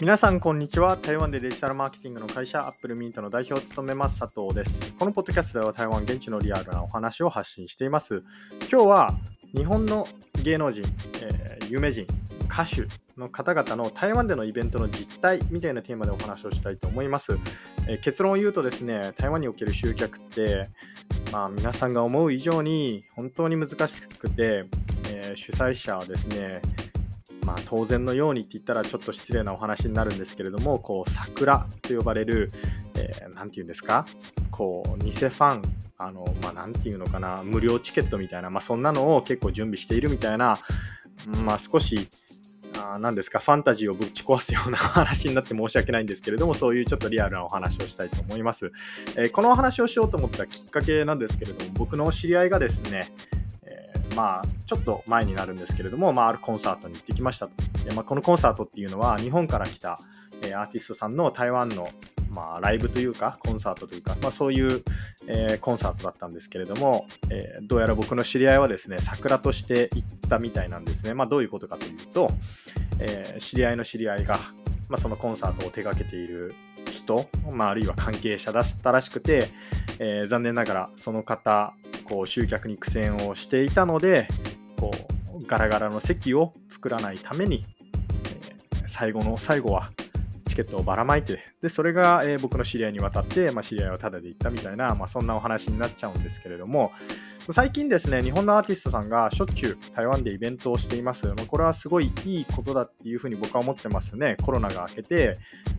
[0.00, 0.96] 皆さんこんにちは。
[0.96, 4.94] 台湾でデジタルマーケティングの会社アップルミントの代表を務めます佐藤です。
[4.94, 8.22] このポッドキャストでは台湾現地のリアルなお話を発信しています。
[8.72, 9.14] 今日は
[9.54, 10.08] 日本の
[10.42, 10.84] 芸能人、
[11.20, 12.06] えー、有名人
[12.50, 12.86] 歌手
[13.18, 17.38] の方々の台湾でのイベントの実態みたいなテーマでお話をしたいと思います、
[17.86, 20.70] えー、結論を言うとですね台湾における集客って
[21.30, 24.64] まあ皆さんが思う以上に本当に難しくて、
[25.10, 26.62] えー、主催者はですね
[27.44, 32.52] まあ、当然のようにって言ったらちょっと失礼なお話になるんですけれどもこう桜と呼ばれる
[32.94, 34.06] 何、えー、て言うんですか？
[34.50, 35.62] こう偽ファン
[35.98, 37.42] あのまあ、ていうのかな？
[37.42, 40.58] 無料チケットみたいな、まあ、そんなのを結構準備しているみたいな、
[41.44, 42.08] まあ、少し
[42.78, 43.38] あ何ですか？
[43.40, 48.72] ファンタジーをぶち壊すような話になって申し訳ないんですけれどもそういうちょっとリアルなお話をしたいと思います、
[49.16, 53.12] えー、このお話をしようと思ったきっかけなんですけれども僕の知り合いがですね
[54.20, 57.54] まあ、ちょっと前になるんですけれども、まあ、あるコンサートに行ってきましたと。
[57.84, 59.98] でまあ、このコンサートっていうのは、日本から来た、
[60.42, 61.88] え、アーティストさんの台湾の、
[62.30, 64.84] まあ、ライブというか、コンサートというか、まあ、そういう、
[65.26, 71.14] え、コンサートだったんですけれども、え、どうやら僕の知り合いはですね、桜として行ったみたいなんですね。
[71.14, 72.30] まあ、どういうことかというと、
[72.98, 74.38] え知り合いの知り合いが、
[74.90, 76.54] まあ、そのコンサートを手掛けている
[76.90, 79.48] 人、まあ、あるいは関係者だったらしくて、
[79.98, 81.72] えー、残念ながらその方
[82.10, 84.26] こう集客に苦戦をしていたので
[84.76, 84.90] こ
[85.40, 87.64] うガラガラの席を作らないために、
[88.72, 89.92] えー、最後の最後は
[90.50, 96.92] チケットをばらまいてでそれが、えー、僕の知り合いに渡って、まあ、知り合いはタダで行ったみたいな、まあ、そんなお話になっちゃうんですけれども
[97.52, 104.36] 最近ですね日本のアーティストさんがしょっちゅう台湾でイベントをしています、まあ、これはすごいいいことだっていうふうに僕は思ってますね。
[104.42, 105.38] コロナが明けて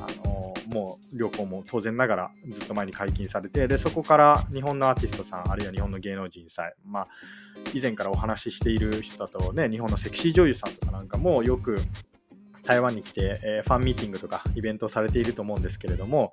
[0.00, 7.08] あのもう旅行も当然ながらずっと前に解禁されてでそこから日本のアーティストさんあるいは日本の芸能人さえ、まあ、
[7.74, 11.78] 以前からお話ししている人だとね日本のセクシー女優さんとかなんかもよく
[12.64, 16.32] 台湾に来て、えー、ファンミーティングとかイベントをされていると思うんですけれども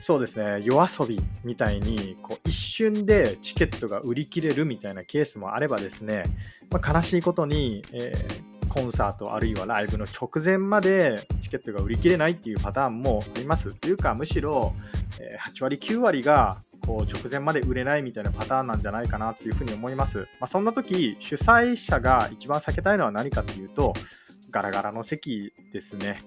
[0.00, 6.24] そうですね夜遊びみたいにこう一瞬でチケットが売り切れるみたいなケースもあればですね、
[6.70, 13.72] まあ、悲しいことに、えー、コンサートあるいはライブの直前までチケットが売り切れないっていうパターンもあります。
[13.72, 14.74] というかむしろ、
[15.18, 20.18] え8割9割がこう直前まで売れないみたいなパターンなんじゃないかなっていうふうに思います。
[20.18, 23.92] まあ、そんな時主催者が一番避けたいのは何かっていうと
[24.50, 26.18] ガラガラの席ですね。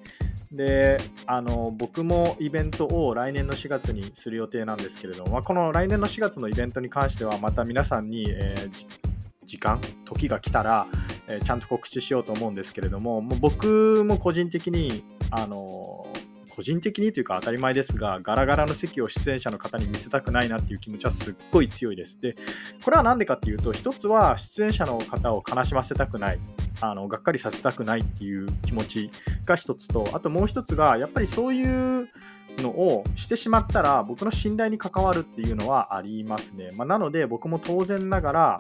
[0.52, 8.86] であの僕もイベントを来年の4月にする予定なんですけれども、まあ、この来年の4月のイベントに関してはまた皆さんに、えー、
[9.46, 10.88] 時間時が来たら、
[11.28, 15.99] えー、ちゃんと告知しようと思うんですけれどももう僕も個人的にあの
[16.60, 22.20] 個人的にというか当たり前ですがガラガラの席を出演者の方に見せたくないなっていう気持ちはすっごい強いです。
[22.20, 22.36] で
[22.84, 26.40] これは何でかっていうと一つは出演者の方を悲しませたくない
[26.82, 29.10] あのがっかりさせたくないっていう気持ち
[29.46, 32.10] が一つとあともう一つがやっぱりそういう
[32.58, 38.58] のをしてしまったら僕の信頼に関わるっていうのはありますね、まあ、なので僕も当然ながら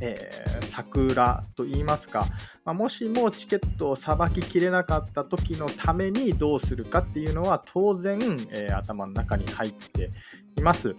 [0.00, 2.26] えー、桜と言いますか、
[2.64, 8.18] まあ、もしもチケットをさばききれなかった時のためにどうするかっていうのは当然、
[8.50, 10.10] えー、頭の中に入って
[10.56, 10.94] います。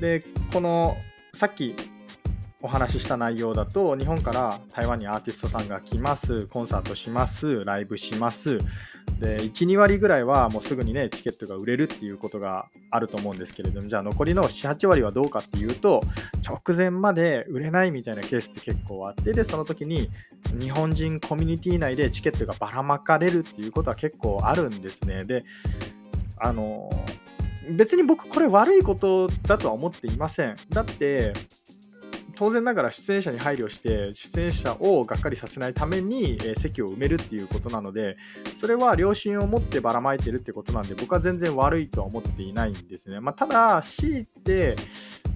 [0.00, 0.96] でこの
[1.32, 1.74] さっき
[2.62, 8.58] お話しした内容だと日本から台湾にアーティストさんが来ますコンサートしますライブします
[9.20, 16.02] で12割ぐらいはもうすぐにねチケットが売れるっていうことがあると思うんですけれどもじゃあ残りの78割はどうかっていうと
[16.46, 20.10] 直前まで売れないみたいなケースって結構あってでその時に
[20.60, 25.24] 日本人コミュニティ内でチケットがばらまかれるっていうことは結構あるんですね。
[25.24, 25.44] で
[26.38, 26.90] あの
[27.70, 30.56] 別に僕これ悪いことだとは思っていません。
[30.68, 31.32] だって
[32.36, 38.16] 当然ながら出演者に配慮して出演者をがっかりさせないために、え席を埋めるっていうことなので
[38.54, 44.76] それは良心を持ってばらまいてるってことなんで僕は全然悪いとは思っていないんですね、まあ、ただ C って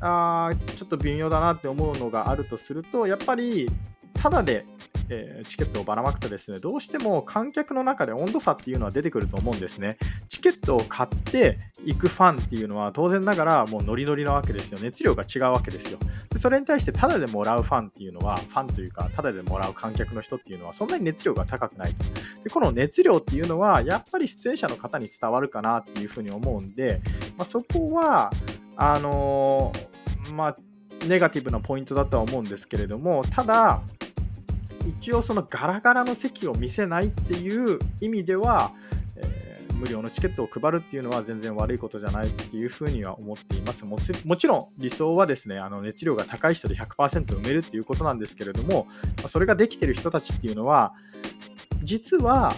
[0.00, 3.68] あちょっと微妙だなって思うのがあるとするとやっぱり
[4.14, 4.66] ただで
[5.10, 9.98] えー、チケットをばらまくとですね、どうしても観客の中で温度差っていうのは出てくると思うんですね。
[10.28, 14.78] チケットを買って行くファンっていうのは当然ながらもうノリノリなわけですよ。
[14.80, 15.98] 熱量が違うわけですよ。
[16.30, 22.04] でそれに対してタダでもらうファンっていうのは、ファンというかタダでもらう観客の人っていうのはそんなに熱量が高くないと。
[22.44, 27.00] でこの熱量っていうのはやっぱり出演者の方に伝わるかなっていうふうに思うんで、
[27.36, 28.30] まあ、そこは、
[28.76, 30.56] あのー、まあ、
[31.06, 33.82] ネガティブなポイントだとは思うんですけれども、ただ、
[34.86, 38.72] 一応そのガラガラの席を見せないっていう意味では、
[39.16, 43.84] えー、無料のチケットを配るっていうのは全然悪いことじゃないっていうふうには思っています。
[43.84, 48.86] もちろん理想はですねあの熱量が高い人で100%埋めるっていうことなんですけれども
[49.26, 50.92] それができてる人たちっていうのは
[51.82, 52.52] 実は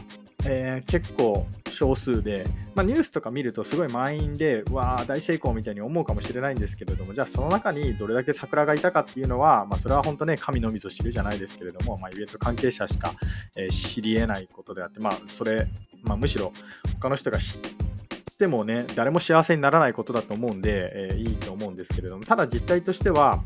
[0.44, 13.14] えー、結構少数で、まあ、ニュースとか見るとすごい満員で、わー、大成功みたいに思うかもしれないんですけれども、じゃあその中にどれだけ桜がいたかっていうのは、まあ、それは本当ね、神のみぞ知るじゃないですけれども、まあ、イベント関係者しか、
[13.56, 15.66] えー、知り得ないことであって、まあ、それ、
[16.02, 16.52] まあ、むしろ
[17.00, 17.60] 他の人が知っ
[18.36, 23.42] てもね、誰も幸せにならないことだと思うんで、えー、いいと思うんですけれども、ただ実態としては、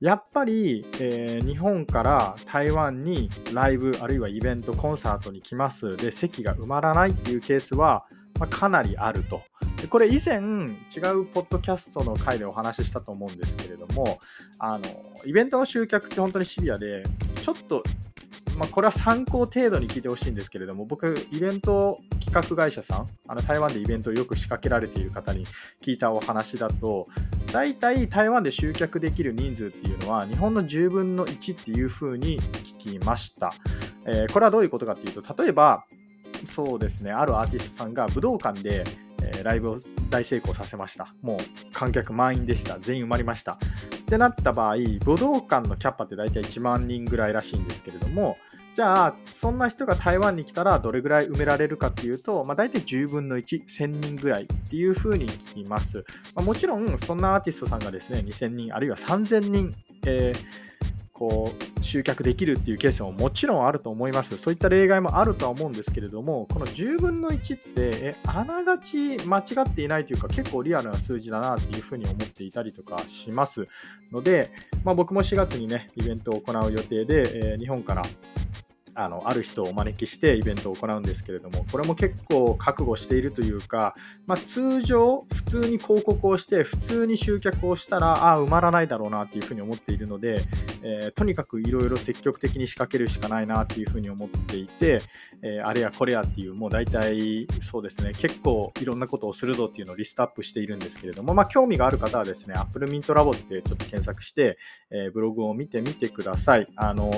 [0.00, 8.04] やっぱり、えー、日本から台湾にライブあるいはイベントコンサートに来ますで席が埋まらないっていうケースは、
[8.38, 9.42] まあ、かなりあると。
[9.80, 14.18] でこれ以前違うポッドキャストの回でお話ししたと思うんですけれども
[14.58, 14.84] あの
[15.26, 17.04] イベントの集客って本当にシビアで
[17.42, 17.82] ちょっと
[18.56, 25.46] まあ、これは参考程度に聞いてほしいんですけれども、僕、イベント企画会社さん、あの台湾でイベントをよく仕掛けられている方に
[25.82, 27.08] 聞いたお話だと、
[27.52, 33.52] 大体台湾で集客できる人数っていうのは、日本の10分の1っていうふうに聞きました。
[34.06, 35.84] えー、これはどういうことかっていうと、例えば、
[36.46, 38.84] そうですね、あるアーティストさんが武道館で、
[39.22, 39.78] え、ライブを
[40.10, 41.14] 大成功させました。
[41.22, 41.38] もう
[41.72, 42.78] 観客満員でした。
[42.78, 43.58] 全員埋まりました。
[44.04, 48.36] ってなった場合、武道館のキャパって大体1万人ぐらいらしいんですけれども、
[48.74, 56.04] じゃあ、そんな人が台湾に来たらどれぐらい埋められるかっていうと、まあ、大体10分の1、1000人ぐらいっていうふうに聞きます。
[56.34, 59.74] まあ、もちろん、そんなアーティストさんがですね、2000人、あるいは3000人、
[60.06, 60.73] えー
[61.14, 64.36] こう集客できるっていうケースももちろんあると思います。
[64.36, 73.68] そういった例外もあるとは思うんですけれども、この10分の1ってえあながち間違っていないというか結構リアルな数字だなっていうふうに思っていたりとかします
[74.10, 74.50] ので、
[74.84, 78.02] まあ、僕も4月にねイベントを行う予定で、えー、日本から
[78.94, 83.94] あのある人をお招きしてイベントを行うんですけれどもこれも結構覚悟しているというか、
[84.26, 90.42] まあ、通常普通に広告をして普通に集客をしたらああ埋まらないだろうなっていうふうに思っているので、
[90.82, 95.00] えー、とにかくいろいろ積極的に仕掛けるしかないなっていうふうに思っていて、
[95.42, 104.58] えー、あれやこれやっていうもう大体そうですね結構いろんなことをするぞっていうのをリストアップしているんですけれども、まあ、興味がある方はですね Apple Mint Labo ってちょっと検索して、
[104.90, 106.66] えー、ブログを見てみてください。
[106.76, 107.12] あの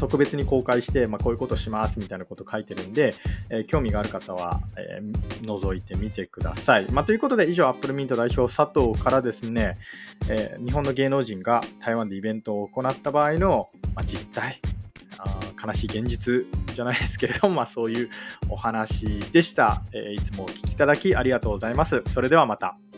[0.00, 3.14] 特別に公開して、まあ、こういうことしますみたいなこと書いてるんで、
[3.50, 6.90] えー、興味がある方は、えー、覗いてみてください。
[6.90, 9.76] まあ、ということで、以上、アップルミント代表佐藤からですね、
[10.28, 14.60] えー、日本の芸能人が台湾でイベントを行った場合の、まあ、実態、
[15.18, 18.08] あ悲しい現実じゃないですけれども、まあ、そういう
[18.48, 22.02] お話でした、えいつもお聞きいただきありがとうございます。
[22.06, 22.89] それではまた。